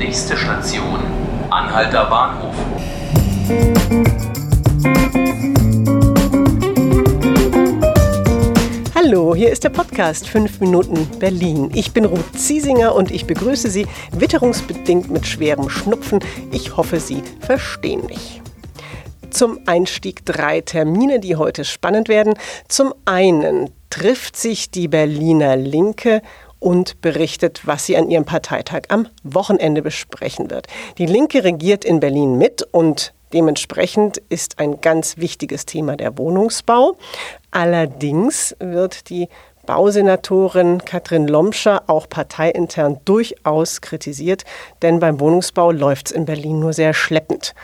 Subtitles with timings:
[0.00, 0.98] Nächste Station,
[1.50, 2.54] Anhalter Bahnhof.
[8.94, 11.70] Hallo, hier ist der Podcast 5 Minuten Berlin.
[11.74, 16.20] Ich bin Ruth Ziesinger und ich begrüße Sie witterungsbedingt mit schwerem Schnupfen.
[16.50, 18.40] Ich hoffe, Sie verstehen mich.
[19.28, 22.32] Zum Einstieg drei Termine, die heute spannend werden.
[22.68, 26.22] Zum einen trifft sich die Berliner Linke
[26.60, 30.68] und berichtet, was sie an ihrem Parteitag am Wochenende besprechen wird.
[30.98, 36.96] Die Linke regiert in Berlin mit und Dementsprechend ist ein ganz wichtiges Thema der Wohnungsbau.
[37.52, 39.28] Allerdings wird die
[39.66, 44.42] Bausenatorin Katrin Lomscher auch parteiintern durchaus kritisiert,
[44.82, 47.54] denn beim Wohnungsbau läuft es in Berlin nur sehr schleppend.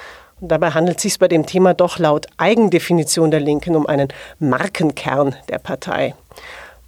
[0.41, 4.09] Und dabei handelt es sich bei dem Thema doch laut Eigendefinition der Linken um einen
[4.39, 6.15] Markenkern der Partei.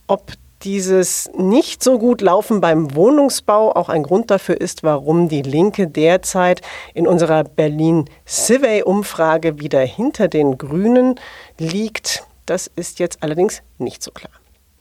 [0.06, 5.42] Ob dieses nicht so gut laufen beim Wohnungsbau auch ein Grund dafür ist, warum die
[5.42, 6.62] Linke derzeit
[6.94, 11.14] in unserer Berlin Survey Umfrage wieder hinter den Grünen
[11.58, 12.24] liegt.
[12.46, 14.32] Das ist jetzt allerdings nicht so klar.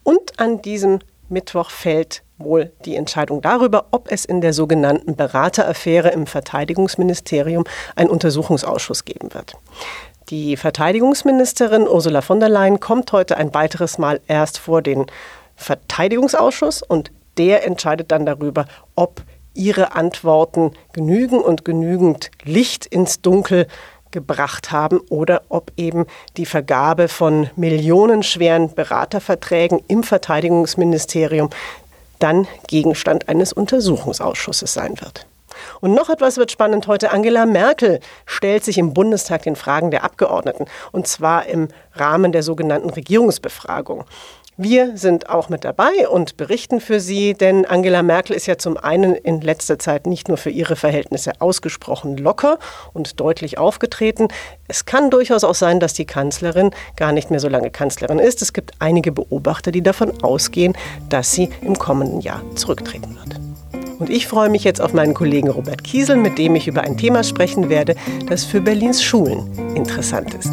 [0.04, 6.10] Und an diesem Mittwoch fällt wohl die Entscheidung darüber, ob es in der sogenannten Berateraffäre
[6.10, 9.56] im Verteidigungsministerium einen Untersuchungsausschuss geben wird.
[10.30, 15.06] Die Verteidigungsministerin Ursula von der Leyen kommt heute ein weiteres Mal erst vor den
[15.58, 19.22] Verteidigungsausschuss und der entscheidet dann darüber, ob
[19.54, 23.68] ihre Antworten genügen und genügend Licht ins Dunkel
[24.12, 26.06] gebracht haben oder ob eben
[26.38, 31.50] die Vergabe von millionenschweren Beraterverträgen im Verteidigungsministerium
[32.20, 35.28] dann Gegenstand eines Untersuchungsausschusses sein wird.
[35.82, 37.12] Und noch etwas wird spannend heute.
[37.12, 42.44] Angela Merkel stellt sich im Bundestag den Fragen der Abgeordneten, und zwar im Rahmen der
[42.44, 44.06] sogenannten Regierungsbefragung.
[44.60, 48.76] Wir sind auch mit dabei und berichten für Sie, denn Angela Merkel ist ja zum
[48.76, 52.58] einen in letzter Zeit nicht nur für ihre Verhältnisse ausgesprochen locker
[52.92, 54.30] und deutlich aufgetreten.
[54.68, 58.42] Es kann durchaus auch sein, dass die Kanzlerin gar nicht mehr so lange Kanzlerin ist.
[58.42, 60.74] Es gibt einige Beobachter, die davon ausgehen,
[61.08, 63.40] dass sie im kommenden Jahr zurücktreten wird.
[64.00, 66.98] Und ich freue mich jetzt auf meinen Kollegen Robert Kiesel, mit dem ich über ein
[66.98, 67.96] Thema sprechen werde,
[68.28, 70.52] das für Berlins Schulen interessant ist.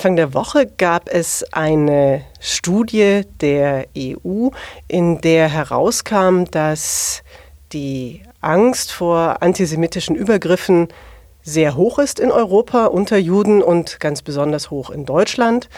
[0.00, 4.48] Anfang der Woche gab es eine Studie der EU,
[4.88, 7.22] in der herauskam, dass
[7.74, 10.88] die Angst vor antisemitischen Übergriffen
[11.42, 15.68] sehr hoch ist in Europa unter Juden und ganz besonders hoch in Deutschland.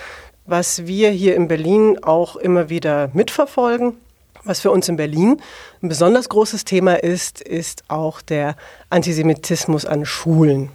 [0.46, 3.94] Was wir hier in Berlin auch immer wieder mitverfolgen.
[4.44, 5.40] Was für uns in Berlin
[5.82, 8.54] ein besonders großes Thema ist, ist auch der
[8.88, 10.70] Antisemitismus an Schulen.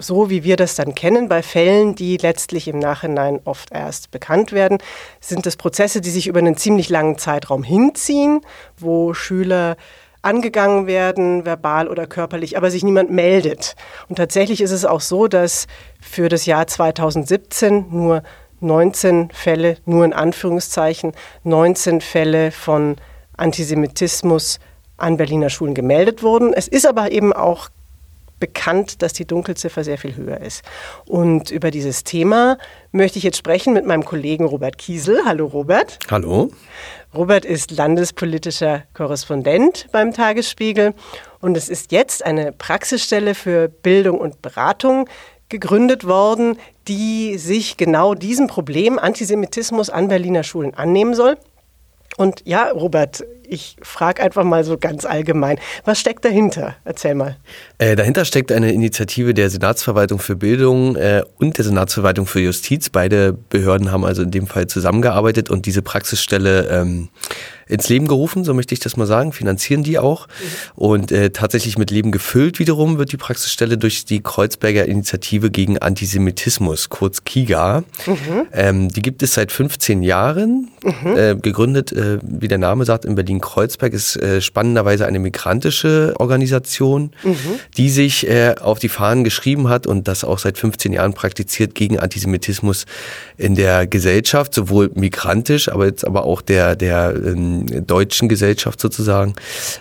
[0.00, 4.50] So wie wir das dann kennen, bei Fällen, die letztlich im Nachhinein oft erst bekannt
[4.50, 4.78] werden,
[5.20, 8.40] sind es Prozesse, die sich über einen ziemlich langen Zeitraum hinziehen,
[8.78, 9.76] wo Schüler
[10.22, 13.76] angegangen werden, verbal oder körperlich, aber sich niemand meldet.
[14.08, 15.66] Und tatsächlich ist es auch so, dass
[16.00, 18.22] für das Jahr 2017 nur
[18.60, 21.12] 19 Fälle, nur in Anführungszeichen,
[21.44, 22.96] 19 Fälle von
[23.36, 24.60] Antisemitismus
[24.96, 26.52] an Berliner Schulen gemeldet wurden.
[26.54, 27.68] Es ist aber eben auch
[28.40, 30.62] bekannt, dass die Dunkelziffer sehr viel höher ist.
[31.06, 32.58] Und über dieses Thema
[32.90, 35.20] möchte ich jetzt sprechen mit meinem Kollegen Robert Kiesel.
[35.24, 35.98] Hallo Robert.
[36.10, 36.50] Hallo.
[37.14, 40.94] Robert ist landespolitischer Korrespondent beim Tagesspiegel
[41.40, 45.08] und es ist jetzt eine Praxisstelle für Bildung und Beratung
[45.48, 46.56] gegründet worden,
[46.88, 51.36] die sich genau diesem Problem Antisemitismus an Berliner Schulen annehmen soll.
[52.16, 56.76] Und ja, Robert, ich frage einfach mal so ganz allgemein, was steckt dahinter?
[56.84, 57.36] Erzähl mal.
[57.78, 62.90] Äh, dahinter steckt eine Initiative der Senatsverwaltung für Bildung äh, und der Senatsverwaltung für Justiz.
[62.90, 67.08] Beide Behörden haben also in dem Fall zusammengearbeitet und diese Praxisstelle ähm,
[67.70, 70.26] ins Leben gerufen, so möchte ich das mal sagen, finanzieren die auch.
[70.74, 75.78] Und äh, tatsächlich mit Leben gefüllt wiederum wird die Praxisstelle durch die Kreuzberger Initiative gegen
[75.78, 77.84] Antisemitismus, kurz KIGA.
[78.06, 78.16] Mhm.
[78.52, 81.16] Ähm, die gibt es seit 15 Jahren, mhm.
[81.16, 87.12] äh, gegründet, äh, wie der Name sagt, in Berlin-Kreuzberg, ist äh, spannenderweise eine migrantische Organisation,
[87.22, 87.36] mhm.
[87.76, 91.74] die sich äh, auf die Fahnen geschrieben hat und das auch seit 15 Jahren praktiziert
[91.74, 92.86] gegen Antisemitismus
[93.36, 99.34] in der Gesellschaft, sowohl migrantisch, aber jetzt aber auch der, der ähm, deutschen Gesellschaft sozusagen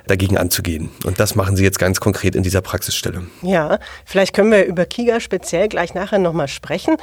[0.08, 0.90] dagegen anzugehen.
[1.06, 3.24] Und das machen Sie jetzt ganz konkret in dieser Praxisstelle.
[3.42, 6.98] Ja, vielleicht können wir über Kiga speziell gleich nachher nochmal sprechen.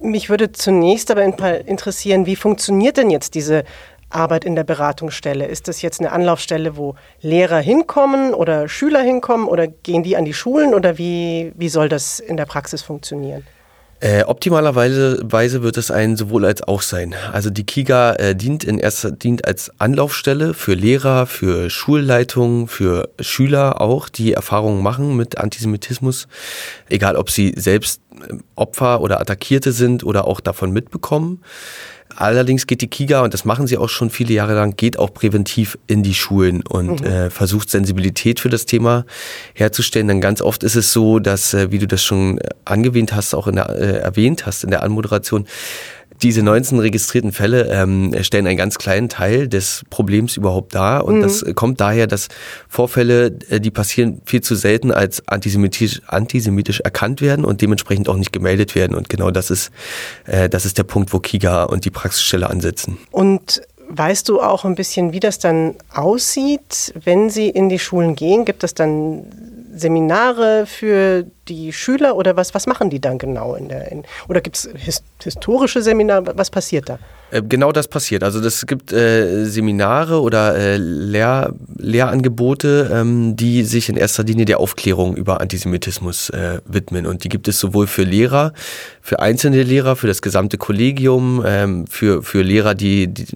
[0.00, 3.64] Mich würde zunächst aber interessieren, wie funktioniert denn jetzt diese
[4.10, 5.46] Arbeit in der Beratungsstelle?
[5.46, 10.24] Ist das jetzt eine Anlaufstelle, wo Lehrer hinkommen oder Schüler hinkommen oder gehen die an
[10.24, 13.44] die Schulen oder wie, wie soll das in der Praxis funktionieren?
[14.02, 17.14] Äh, optimalerweise Weise wird es ein sowohl als auch sein.
[17.32, 23.10] Also die KIGA äh, dient in erster dient als Anlaufstelle für Lehrer, für Schulleitungen, für
[23.20, 26.26] Schüler auch, die Erfahrungen machen mit Antisemitismus,
[26.88, 31.40] egal ob sie selbst äh, Opfer oder Attackierte sind oder auch davon mitbekommen.
[32.16, 35.12] Allerdings geht die KIGA, und das machen sie auch schon viele Jahre lang, geht auch
[35.12, 37.06] präventiv in die Schulen und mhm.
[37.06, 39.04] äh, versucht Sensibilität für das Thema
[39.54, 40.08] herzustellen.
[40.08, 43.46] Denn ganz oft ist es so, dass, äh, wie du das schon angewähnt hast, auch
[43.46, 45.46] in der, äh, erwähnt hast in der Anmoderation,
[46.22, 51.04] diese 19 registrierten Fälle ähm, stellen einen ganz kleinen Teil des Problems überhaupt dar.
[51.04, 51.22] Und mhm.
[51.22, 52.28] das kommt daher, dass
[52.68, 58.16] Vorfälle, äh, die passieren, viel zu selten als antisemitisch, antisemitisch erkannt werden und dementsprechend auch
[58.16, 58.96] nicht gemeldet werden.
[58.96, 59.70] Und genau das ist,
[60.26, 62.98] äh, das ist der Punkt, wo KIGA und die Praxisstelle ansetzen.
[63.10, 63.62] Und
[63.94, 68.46] Weißt du auch ein bisschen, wie das dann aussieht, wenn Sie in die Schulen gehen?
[68.46, 69.26] Gibt es dann
[69.74, 73.54] Seminare für die Schüler oder was, was machen die dann genau?
[73.54, 76.32] In der, in, oder gibt es his, historische Seminare?
[76.36, 76.98] Was passiert da?
[77.32, 78.22] Äh, genau das passiert.
[78.22, 84.44] Also es gibt äh, Seminare oder äh, Lehr Lehrangebote, ähm, die sich in erster Linie
[84.44, 87.06] der Aufklärung über Antisemitismus äh, widmen.
[87.06, 88.52] Und die gibt es sowohl für Lehrer,
[89.00, 93.26] für einzelne Lehrer, für das gesamte Kollegium, ähm, für, für Lehrer, die, die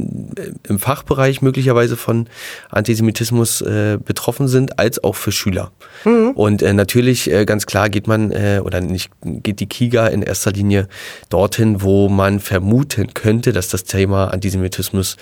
[0.69, 2.29] im Fachbereich möglicherweise von
[2.71, 5.73] Antisemitismus äh, betroffen sind, als auch für Schüler.
[6.05, 6.31] Mhm.
[6.33, 10.87] Und äh, natürlich ganz klar geht man, oder nicht, geht die KIGA in erster Linie
[11.31, 15.17] dorthin, wo man vermuten könnte, dass das Thema Antisemitismus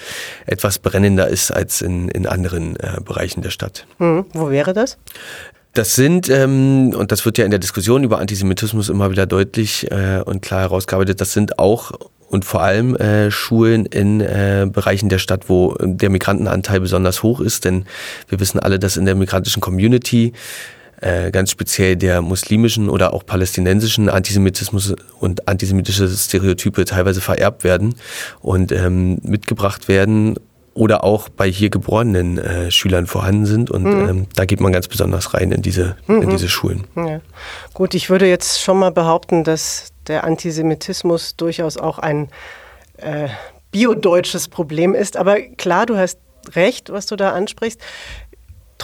[0.44, 3.86] etwas brennender ist als in, in anderen äh, Bereichen der Stadt.
[3.98, 4.98] Hm, wo wäre das?
[5.72, 9.90] Das sind, ähm, und das wird ja in der Diskussion über Antisemitismus immer wieder deutlich
[9.90, 11.92] äh, und klar herausgearbeitet, das sind auch
[12.28, 17.40] und vor allem äh, Schulen in äh, Bereichen der Stadt, wo der Migrantenanteil besonders hoch
[17.40, 17.64] ist.
[17.64, 17.84] Denn
[18.28, 20.32] wir wissen alle, dass in der migrantischen Community
[21.04, 27.94] äh, ganz speziell der muslimischen oder auch palästinensischen Antisemitismus und antisemitische Stereotype teilweise vererbt werden
[28.40, 30.36] und ähm, mitgebracht werden
[30.72, 33.70] oder auch bei hier geborenen äh, Schülern vorhanden sind.
[33.70, 34.08] Und mhm.
[34.08, 36.22] ähm, da geht man ganz besonders rein in diese, mhm.
[36.22, 36.84] in diese Schulen.
[36.96, 37.20] Ja.
[37.74, 42.30] Gut, ich würde jetzt schon mal behaupten, dass der Antisemitismus durchaus auch ein
[42.96, 43.28] äh,
[43.72, 45.18] biodeutsches Problem ist.
[45.18, 46.18] Aber klar, du hast
[46.54, 47.80] recht, was du da ansprichst.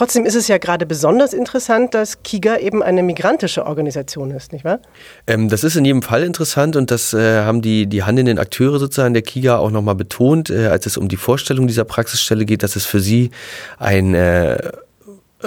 [0.00, 4.64] Trotzdem ist es ja gerade besonders interessant, dass KIGA eben eine migrantische Organisation ist, nicht
[4.64, 4.78] wahr?
[5.26, 8.78] Ähm, das ist in jedem Fall interessant und das äh, haben die, die handelnden Akteure
[8.78, 12.62] sozusagen der KIGA auch nochmal betont, äh, als es um die Vorstellung dieser Praxisstelle geht,
[12.62, 13.30] dass es für sie
[13.78, 14.72] ein äh,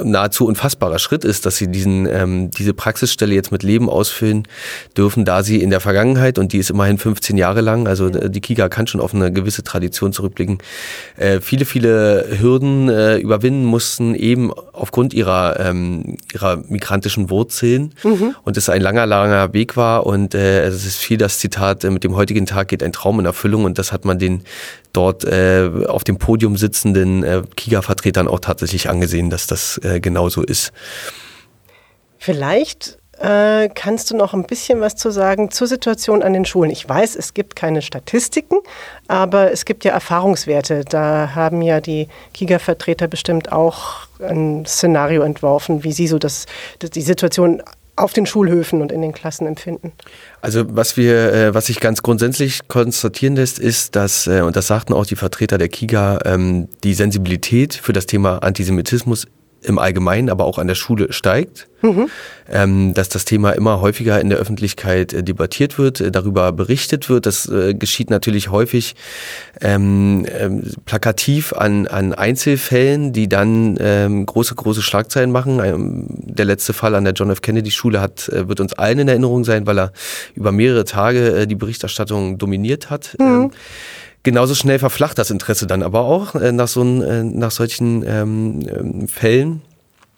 [0.02, 4.48] nahezu unfassbarer Schritt ist, dass sie diesen, ähm, diese Praxisstelle jetzt mit Leben ausfüllen
[4.98, 8.42] dürfen, da sie in der Vergangenheit, und die ist immerhin 15 Jahre lang, also die
[8.42, 10.60] KIGA kann schon auf eine gewisse Tradition zurückblicken,
[11.18, 17.94] äh, viele, viele Hürden äh, überwinden mussten, eben aufgrund ihrer, ähm, ihrer migrantischen Wurzeln.
[18.04, 18.36] Mhm.
[18.44, 20.06] Und es ein langer, langer Weg war.
[20.06, 23.20] Und äh, es ist viel das Zitat, äh, mit dem heutigen Tag geht ein Traum
[23.20, 23.64] in Erfüllung.
[23.64, 24.44] Und das hat man den
[24.94, 30.44] dort äh, auf dem Podium sitzenden äh, KIGA-Vertretern auch tatsächlich angesehen, dass das äh, genauso
[30.44, 30.72] ist.
[32.18, 36.72] Vielleicht äh, kannst du noch ein bisschen was zu sagen zur Situation an den Schulen.
[36.72, 38.58] Ich weiß, es gibt keine Statistiken,
[39.08, 40.84] aber es gibt ja Erfahrungswerte.
[40.86, 46.46] Da haben ja die KIGA-Vertreter bestimmt auch ein Szenario entworfen, wie sie so das,
[46.82, 47.62] die Situation
[47.96, 49.92] auf den Schulhöfen und in den Klassen empfinden?
[50.42, 54.68] Also was wir, äh, was sich ganz grundsätzlich konstatieren lässt, ist, dass, äh, und das
[54.68, 59.28] sagten auch die Vertreter der KIGA, ähm, die Sensibilität für das Thema Antisemitismus
[59.64, 62.10] im Allgemeinen, aber auch an der Schule steigt, mhm.
[62.50, 67.10] ähm, dass das Thema immer häufiger in der Öffentlichkeit äh, debattiert wird, äh, darüber berichtet
[67.10, 67.26] wird.
[67.26, 68.96] Das äh, geschieht natürlich häufig
[69.62, 75.60] ähm, ähm, plakativ an, an Einzelfällen, die dann ähm, große, große Schlagzeilen machen.
[75.64, 77.42] Ähm, der letzte Fall an der John F.
[77.42, 79.94] Kennedy Schule hat, äh, wird uns allen in Erinnerung sein, weil er
[80.36, 83.16] über mehrere Tage äh, die Berichterstattung dominiert hat.
[83.20, 83.52] Mhm.
[84.24, 88.62] Genauso schnell verflacht das Interesse dann aber auch äh, nach, so äh, nach solchen ähm,
[88.68, 89.62] ähm, Fällen.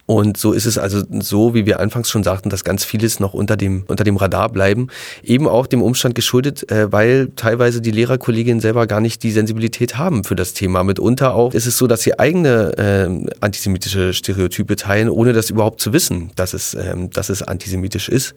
[0.08, 3.34] Und so ist es also so, wie wir anfangs schon sagten, dass ganz vieles noch
[3.34, 4.90] unter dem, unter dem Radar bleiben.
[5.24, 9.98] Eben auch dem Umstand geschuldet, äh, weil teilweise die Lehrerkolleginnen selber gar nicht die Sensibilität
[9.98, 10.84] haben für das Thema.
[10.84, 15.82] Mitunter auch ist es so, dass sie eigene äh, antisemitische Stereotype teilen, ohne das überhaupt
[15.82, 18.36] zu wissen, dass es, ähm, dass es antisemitisch ist.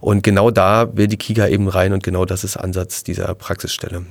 [0.00, 4.02] Und genau da will die KIGA eben rein und genau das ist Ansatz dieser Praxisstelle.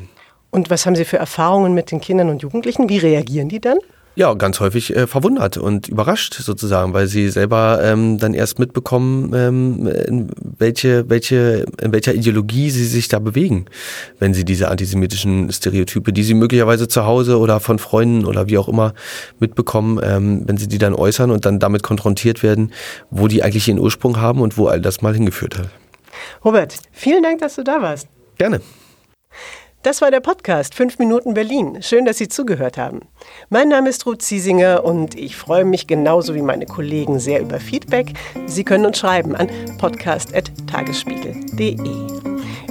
[0.52, 2.90] Und was haben Sie für Erfahrungen mit den Kindern und Jugendlichen?
[2.90, 3.78] Wie reagieren die dann?
[4.18, 9.32] Ja, ganz häufig äh, verwundert und überrascht sozusagen, weil sie selber ähm, dann erst mitbekommen,
[9.36, 13.68] ähm, in welche, welche, in welcher Ideologie sie sich da bewegen,
[14.18, 18.58] wenn sie diese antisemitischen Stereotype, die sie möglicherweise zu Hause oder von Freunden oder wie
[18.58, 18.96] auch immer
[19.40, 22.74] mitbekommen, ähm, wenn sie die dann äußern und dann damit konfrontiert werden,
[23.12, 25.70] wo die eigentlich ihren Ursprung haben und wo all das mal hingeführt hat.
[26.44, 28.08] Robert, vielen Dank, dass du da warst.
[28.40, 28.62] Gerne.
[29.88, 31.82] Das war der Podcast 5 Minuten Berlin.
[31.82, 33.08] Schön, dass Sie zugehört haben.
[33.48, 37.62] Mein Name ist Ruth Ziesinger und ich freue mich genauso wie meine Kollegen sehr über
[37.62, 38.12] Feedback.
[38.48, 41.78] Sie können uns schreiben an podcast.tagesspiegel.de.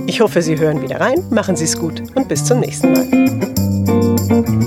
[0.07, 4.66] Ich hoffe, Sie hören wieder rein, machen Sie es gut und bis zum nächsten Mal.